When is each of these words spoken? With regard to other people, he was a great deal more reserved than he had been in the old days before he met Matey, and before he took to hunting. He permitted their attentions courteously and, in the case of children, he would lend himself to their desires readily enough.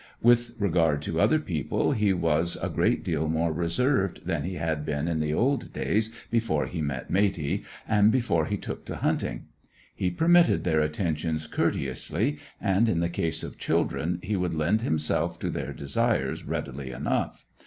With 0.19 0.53
regard 0.57 1.03
to 1.03 1.21
other 1.21 1.37
people, 1.37 1.91
he 1.91 2.11
was 2.11 2.57
a 2.59 2.69
great 2.69 3.03
deal 3.03 3.27
more 3.29 3.53
reserved 3.53 4.21
than 4.25 4.41
he 4.41 4.55
had 4.55 4.83
been 4.83 5.07
in 5.07 5.19
the 5.19 5.31
old 5.31 5.71
days 5.73 6.09
before 6.31 6.65
he 6.65 6.81
met 6.81 7.11
Matey, 7.11 7.63
and 7.87 8.11
before 8.11 8.45
he 8.47 8.57
took 8.57 8.83
to 8.85 8.95
hunting. 8.95 9.45
He 9.93 10.09
permitted 10.09 10.63
their 10.63 10.79
attentions 10.79 11.45
courteously 11.45 12.39
and, 12.59 12.89
in 12.89 12.99
the 12.99 13.09
case 13.09 13.43
of 13.43 13.59
children, 13.59 14.17
he 14.23 14.35
would 14.35 14.55
lend 14.55 14.81
himself 14.81 15.37
to 15.37 15.51
their 15.51 15.71
desires 15.71 16.45
readily 16.45 16.89
enough. 16.89 17.45